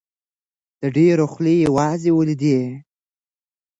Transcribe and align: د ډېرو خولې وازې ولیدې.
د 0.81 0.83
ډېرو 0.97 1.25
خولې 1.31 1.57
وازې 1.77 2.11
ولیدې. 2.17 2.59